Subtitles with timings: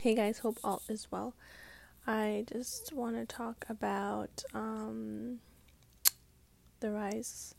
[0.00, 1.34] Hey guys, hope all is well.
[2.06, 5.40] I just want to talk about um,
[6.78, 7.56] the rise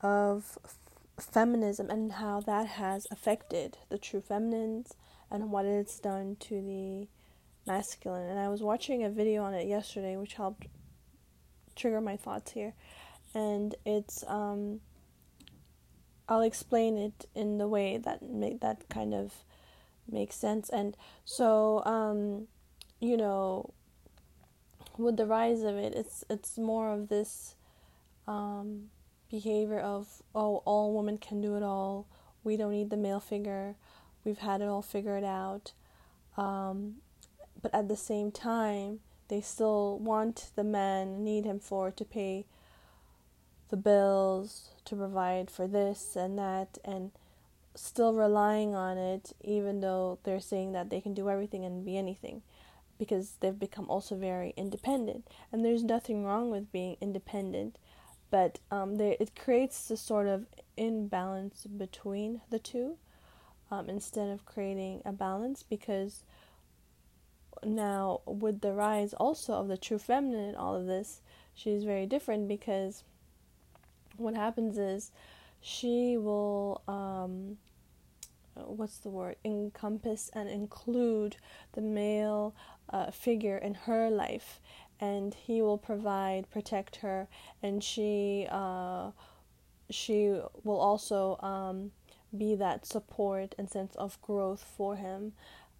[0.00, 0.78] of f-
[1.18, 4.94] feminism and how that has affected the true feminines
[5.28, 7.08] and what it's done to the
[7.66, 8.30] masculine.
[8.30, 10.68] And I was watching a video on it yesterday, which helped
[11.74, 12.74] trigger my thoughts here.
[13.34, 14.82] And it's um,
[16.28, 19.32] I'll explain it in the way that make that kind of
[20.10, 20.68] makes sense.
[20.68, 22.48] And so, um,
[23.00, 23.72] you know,
[24.96, 27.56] with the rise of it, it's it's more of this
[28.26, 28.90] um,
[29.30, 32.06] behavior of oh, all women can do it all.
[32.42, 33.76] We don't need the male figure.
[34.24, 35.72] We've had it all figured out.
[36.36, 36.96] Um,
[37.60, 42.46] but at the same time, they still want the man, need him for to pay
[43.70, 47.10] the bills, to provide for this and that, and
[47.74, 51.96] still relying on it, even though they're saying that they can do everything and be
[51.96, 52.42] anything,
[52.98, 55.26] because they've become also very independent.
[55.50, 57.78] And there's nothing wrong with being independent,
[58.30, 62.96] but um, there, it creates this sort of imbalance between the two
[63.70, 66.22] um, instead of creating a balance because
[67.62, 71.20] now with the rise also of the true feminine in all of this
[71.54, 73.04] she's very different because
[74.16, 75.12] what happens is
[75.60, 77.56] she will um,
[78.62, 81.36] what's the word encompass and include
[81.72, 82.54] the male
[82.90, 84.60] uh, figure in her life.
[85.00, 87.28] And he will provide protect her.
[87.62, 89.10] And she uh,
[89.90, 91.90] she will also um,
[92.36, 95.32] be that support and sense of growth for him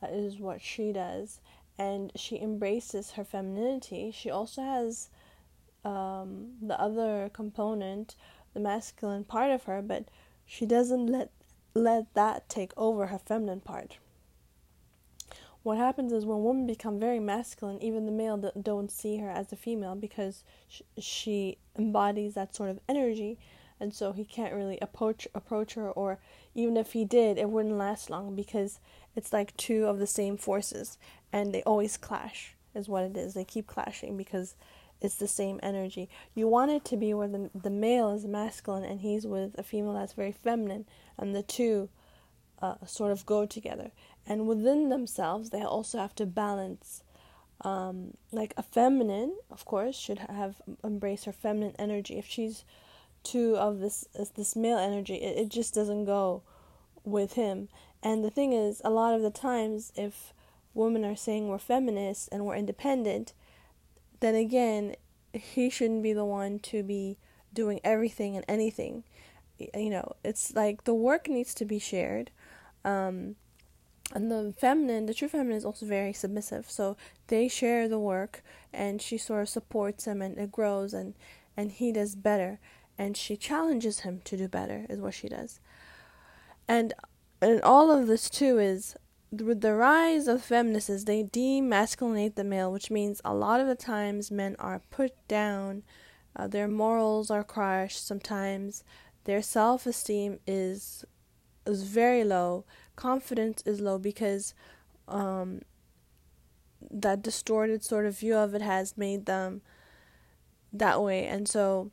[0.03, 1.41] uh, is what she does.
[1.78, 4.12] And she embraces her femininity.
[4.12, 5.09] She also has
[5.84, 8.16] um, the other component
[8.55, 10.05] the masculine part of her but
[10.47, 11.31] she doesn't let
[11.75, 13.98] let that take over her feminine part.
[15.64, 19.50] What happens is when women become very masculine, even the male don't see her as
[19.50, 20.44] a female because
[20.98, 23.39] she embodies that sort of energy,
[23.81, 25.91] and so he can't really approach approach her.
[25.91, 26.19] Or
[26.54, 28.78] even if he did, it wouldn't last long because
[29.16, 30.99] it's like two of the same forces,
[31.32, 32.54] and they always clash.
[32.75, 33.34] Is what it is.
[33.34, 34.56] They keep clashing because
[35.04, 36.09] it's the same energy.
[36.34, 39.62] You want it to be where the the male is masculine and he's with a
[39.62, 40.87] female that's very feminine,
[41.19, 41.88] and the two
[42.60, 43.93] uh, sort of go together.
[44.26, 47.03] And within themselves, they also have to balance.
[47.60, 52.19] Um, like a feminine, of course, should have embrace her feminine energy.
[52.19, 52.64] If she's
[53.22, 56.43] too of this this male energy, it, it just doesn't go
[57.04, 57.69] with him.
[58.03, 60.34] And the thing is, a lot of the times, if
[60.75, 63.32] women are saying we're feminists and we're independent,
[64.25, 64.97] then again,
[65.35, 67.19] he shouldn't be the one to be
[67.53, 69.05] doing everything and anything.
[69.59, 72.31] You know, it's like the work needs to be shared.
[72.87, 73.37] Um,
[74.15, 76.71] and the feminine, the true feminine is also very submissive.
[76.71, 76.97] So
[77.27, 78.43] they share the work
[78.73, 81.15] and she sort of supports him and it grows and,
[81.55, 82.61] and he does better.
[82.97, 85.61] And she challenges him to do better, is what she does.
[86.67, 86.95] And
[87.43, 88.97] and all of this too is
[89.43, 93.75] with the rise of feminists, they demasculinate the male, which means a lot of the
[93.75, 95.83] times men are put down,
[96.37, 98.05] uh, their morals are crushed.
[98.06, 98.84] Sometimes
[99.25, 101.05] their self esteem is
[101.67, 102.65] is very low,
[102.97, 104.55] confidence is low because
[105.09, 105.62] um,
[106.91, 109.62] that distorted sort of view of it has made them
[110.73, 111.91] that way, and so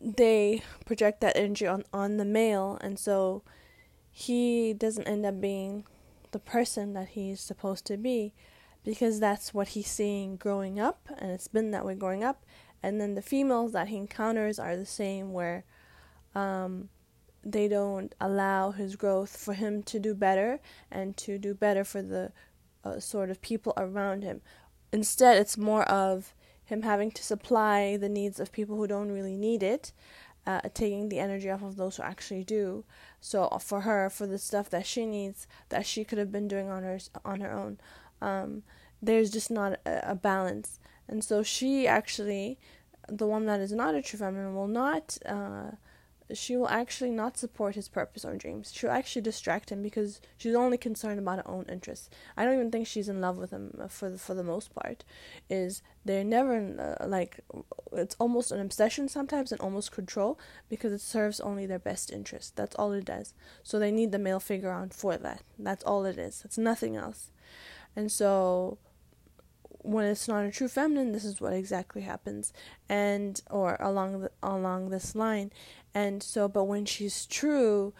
[0.00, 3.42] they project that energy on on the male, and so
[4.10, 5.84] he doesn't end up being
[6.32, 8.32] the person that he's supposed to be
[8.84, 12.44] because that's what he's seeing growing up and it's been that way growing up.
[12.82, 15.64] And then the females that he encounters are the same where
[16.34, 16.88] um,
[17.44, 20.60] they don't allow his growth for him to do better
[20.90, 22.32] and to do better for the
[22.84, 24.40] uh, sort of people around him.
[24.92, 26.34] Instead it's more of
[26.64, 29.92] him having to supply the needs of people who don't really need it
[30.46, 32.84] uh, taking the energy off of those who actually do.
[33.20, 36.48] So uh, for her, for the stuff that she needs, that she could have been
[36.48, 37.78] doing on her on her own,
[38.20, 38.62] um,
[39.02, 40.78] there's just not a, a, balance.
[41.08, 42.58] And so she actually,
[43.08, 45.72] the one that is not a true feminine, will not uh,
[46.34, 48.72] she will actually not support his purpose or dreams.
[48.74, 52.10] She'll actually distract him because she's only concerned about her own interests.
[52.36, 55.04] I don't even think she's in love with him for the, for the most part.
[55.48, 57.40] Is they're never uh, like
[57.92, 60.38] it's almost an obsession sometimes and almost control
[60.68, 62.56] because it serves only their best interest.
[62.56, 63.34] That's all it does.
[63.62, 65.42] So they need the male figure on for that.
[65.58, 66.42] That's all it is.
[66.44, 67.30] It's nothing else.
[67.96, 68.78] And so
[69.82, 72.52] when it's not a true feminine, this is what exactly happens,
[72.88, 75.50] and or along the, along this line,
[75.94, 77.92] and so, but when she's true,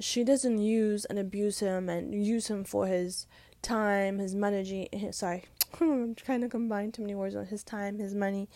[0.00, 3.26] she doesn't use and abuse him and use him for his
[3.62, 4.88] time, his money.
[4.92, 5.44] His, sorry,
[5.80, 8.48] I'm trying to combine too many words on his time, his money,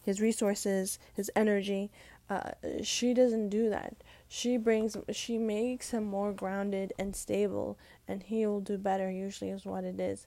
[0.00, 1.90] his resources, his energy.
[2.30, 2.52] Uh,
[2.82, 3.96] she doesn't do that.
[4.28, 7.78] She brings, she makes him more grounded and stable,
[8.08, 9.10] and he will do better.
[9.10, 10.26] Usually, is what it is.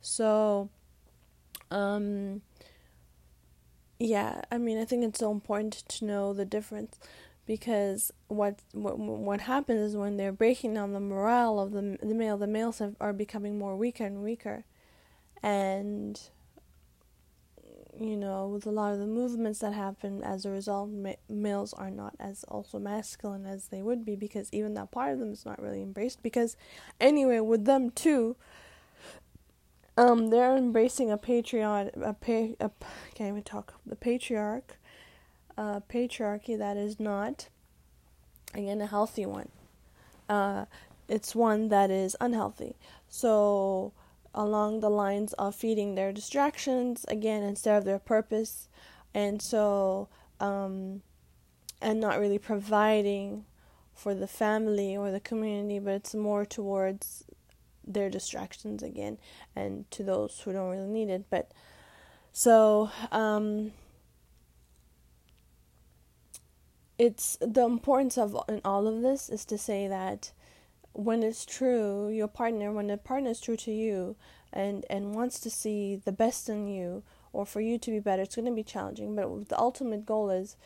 [0.00, 0.70] So,
[1.70, 2.42] um,
[3.98, 6.98] yeah, I mean, I think it's so important to know the difference
[7.46, 12.14] because what what what happens is when they're breaking down the morale of the the
[12.14, 14.64] male, the males have, are becoming more weaker and weaker,
[15.42, 16.20] and
[17.98, 21.72] you know with a lot of the movements that happen as a result, ma- males
[21.74, 25.32] are not as also masculine as they would be because even that part of them
[25.32, 26.56] is not really embraced because
[27.00, 28.36] anyway with them too.
[29.96, 32.70] Um, they're embracing a patriarch, a pa- a,
[33.14, 34.76] can't even talk, the patriarch,
[35.56, 37.48] uh, patriarchy that is not,
[38.52, 39.50] again, a healthy one.
[40.28, 40.64] Uh,
[41.08, 42.74] it's one that is unhealthy.
[43.08, 43.92] So,
[44.34, 48.68] along the lines of feeding their distractions, again, instead of their purpose,
[49.14, 50.08] and so,
[50.40, 51.02] um,
[51.80, 53.44] and not really providing
[53.94, 57.24] for the family or the community, but it's more towards
[57.86, 59.18] their distractions again
[59.54, 61.24] and to those who don't really need it.
[61.30, 61.52] But
[62.32, 63.72] so, um,
[66.98, 70.32] it's the importance of in all of this is to say that
[70.92, 74.16] when it's true, your partner, when the partner is true to you
[74.52, 77.02] and and wants to see the best in you
[77.32, 79.16] or for you to be better, it's going to be challenging.
[79.16, 80.56] But the ultimate goal is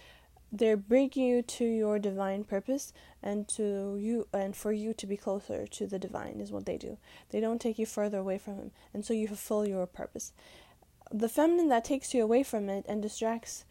[0.50, 2.92] they're bringing you to your divine purpose
[3.22, 6.78] and to you and for you to be closer to the divine is what they
[6.78, 6.98] do.
[7.30, 10.32] They don't take you further away from him, and so you fulfill your purpose.
[11.10, 13.64] The feminine that takes you away from it and distracts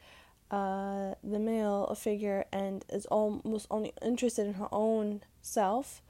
[0.49, 6.01] uh, the male figure and is almost only interested in her own self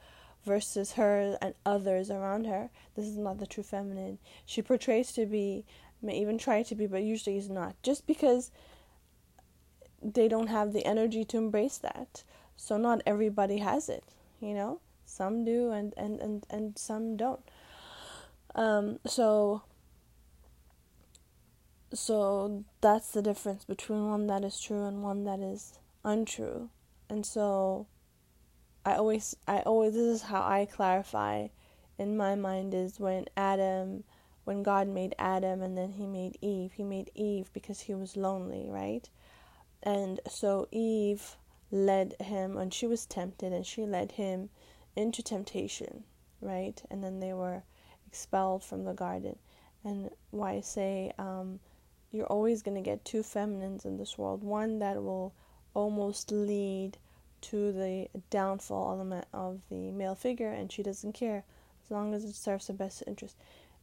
[0.46, 2.70] versus her and others around her.
[2.96, 4.20] This is not the true feminine.
[4.46, 5.66] She portrays to be,
[6.02, 7.76] may even try to be, but usually is not.
[7.84, 8.52] Just because
[10.02, 12.24] they don't have the energy to embrace that.
[12.56, 14.04] So not everybody has it,
[14.40, 14.80] you know?
[15.06, 17.42] Some do and, and, and, and some don't.
[18.56, 19.64] Um, so
[21.94, 26.70] so that's the difference between one that is true and one that is untrue
[27.10, 27.88] and so
[28.86, 31.48] i always i always this is how i clarify
[31.98, 34.04] in my mind is when adam
[34.44, 38.18] when god made adam and then he made eve he made eve because he was
[38.18, 39.10] lonely right
[39.84, 41.36] and so eve
[41.72, 44.50] led him when she was tempted and she led him
[44.96, 46.04] into temptation
[46.42, 46.82] right?
[46.90, 47.64] And then they were
[48.08, 49.38] expelled from the garden.
[49.84, 51.60] And why I say um,
[52.12, 54.44] you're always going to get two feminines in this world.
[54.44, 55.34] One that will
[55.74, 56.98] almost lead
[57.40, 61.44] to the downfall element of the male figure and she doesn't care
[61.86, 63.36] as long as it serves her best interest.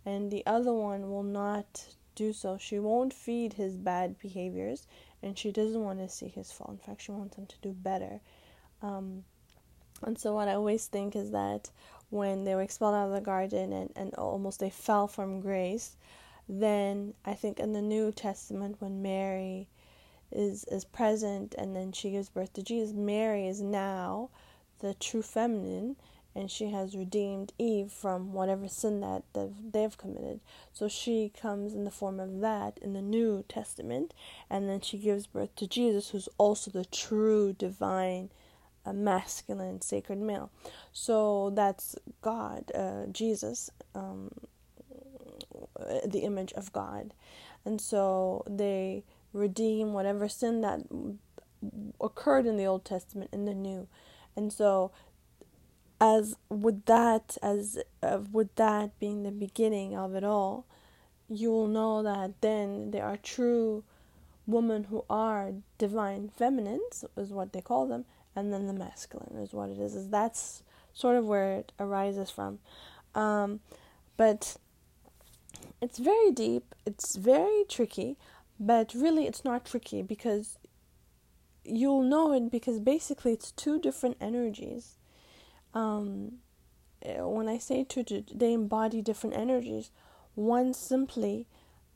[0.04, 2.56] And the other one will not do so.
[2.58, 4.86] She won't feed his bad behaviors
[5.22, 7.72] and she doesn't want to see his fall in fact she wants him to do
[7.72, 8.20] better.
[8.82, 9.24] Um,
[10.02, 11.70] and so what i always think is that
[12.10, 15.96] when they were expelled out of the garden and, and almost they fell from grace
[16.48, 19.68] then I think in the New Testament when Mary
[20.30, 24.30] is is present and then she gives birth to Jesus, Mary is now
[24.80, 25.96] the true feminine
[26.34, 29.22] and she has redeemed Eve from whatever sin that
[29.72, 30.40] they've committed.
[30.72, 34.12] So she comes in the form of that in the New Testament,
[34.50, 38.30] and then she gives birth to Jesus, who's also the true divine,
[38.84, 40.50] uh, masculine, sacred male.
[40.92, 44.30] So that's God, uh, Jesus, um,
[46.04, 47.14] the image of God.
[47.64, 50.80] And so they redeem whatever sin that
[52.00, 53.86] occurred in the Old Testament in the New.
[54.36, 54.90] And so
[56.00, 60.66] as with that as uh, with that being the beginning of it all,
[61.28, 63.84] you will know that then there are true
[64.46, 68.04] women who are divine feminines is what they call them
[68.36, 72.30] and then the masculine is what it is is that's sort of where it arises
[72.30, 72.58] from
[73.14, 73.60] um,
[74.18, 74.56] but
[75.80, 78.16] it's very deep, it's very tricky,
[78.58, 80.58] but really it's not tricky because
[81.64, 84.98] you'll know it because basically it's two different energies.
[85.74, 86.38] Um,
[87.02, 89.90] eh, when I say two, they embody different energies.
[90.34, 91.46] One simply,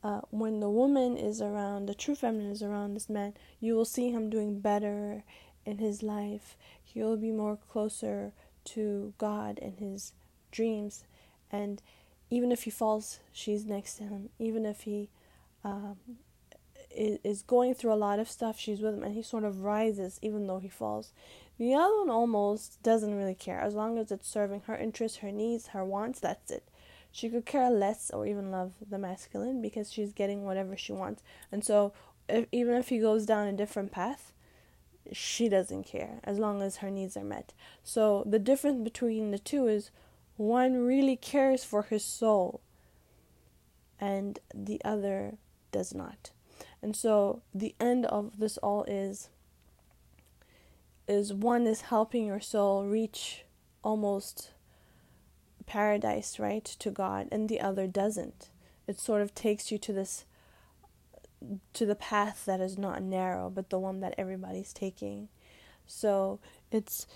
[0.03, 3.85] uh, when the woman is around, the true feminine is around this man, you will
[3.85, 5.23] see him doing better
[5.65, 6.57] in his life.
[6.83, 8.33] He will be more closer
[8.65, 10.13] to God in his
[10.51, 11.03] dreams,
[11.51, 11.81] and
[12.29, 14.29] even if he falls, she's next to him.
[14.37, 15.09] Even if he
[15.63, 15.97] um,
[16.91, 19.61] is, is going through a lot of stuff, she's with him, and he sort of
[19.61, 21.11] rises even though he falls.
[21.59, 23.59] The other one almost doesn't really care.
[23.59, 26.63] As long as it's serving her interests, her needs, her wants, that's it.
[27.11, 31.21] She could care less or even love the masculine because she's getting whatever she wants.
[31.51, 31.91] And so,
[32.29, 34.31] if, even if he goes down a different path,
[35.11, 37.51] she doesn't care as long as her needs are met.
[37.83, 39.91] So, the difference between the two is
[40.37, 42.61] one really cares for his soul
[43.99, 45.33] and the other
[45.73, 46.31] does not.
[46.81, 49.29] And so, the end of this all is
[51.09, 53.43] is one is helping your soul reach
[53.83, 54.51] almost
[55.65, 58.49] paradise, right, to God, and the other doesn't.
[58.87, 60.25] It sort of takes you to this
[61.73, 65.29] to the path that is not narrow, but the one that everybody's taking.
[65.87, 66.39] So
[66.69, 67.07] it's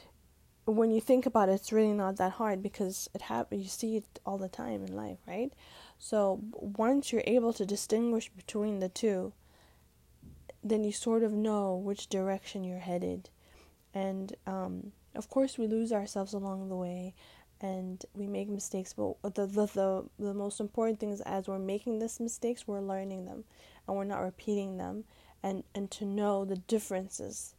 [0.65, 3.63] when you think about it, it's really not that hard because it happens.
[3.63, 5.51] You see it all the time in life, right?
[6.00, 9.33] So once you're able to distinguish between the two,
[10.63, 13.29] then you sort of know which direction you're headed
[13.93, 17.13] and um, of course we lose ourselves along the way
[17.62, 21.59] and we make mistakes but the, the the the most important thing is as we're
[21.59, 23.43] making these mistakes we're learning them
[23.88, 25.03] and we're not repeating them
[25.41, 27.55] and and to know the differences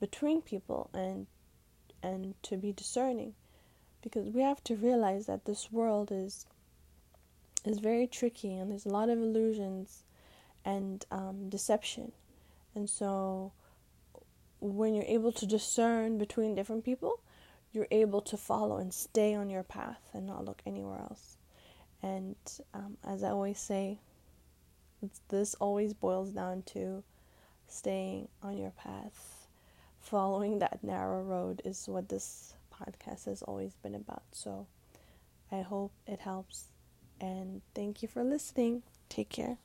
[0.00, 1.26] between people and
[2.02, 3.34] and to be discerning.
[4.02, 6.46] Because we have to realize that this world is
[7.64, 10.04] is very tricky and there's a lot of illusions
[10.64, 12.12] and um, deception.
[12.74, 13.52] And so
[14.60, 17.20] when you're able to discern between different people,
[17.72, 21.36] you're able to follow and stay on your path and not look anywhere else.
[22.02, 22.36] And
[22.72, 23.98] um, as I always say,
[25.28, 27.02] this always boils down to
[27.68, 29.46] staying on your path.
[30.00, 34.22] Following that narrow road is what this podcast has always been about.
[34.32, 34.66] So
[35.50, 36.66] I hope it helps.
[37.20, 38.82] And thank you for listening.
[39.08, 39.58] Take care.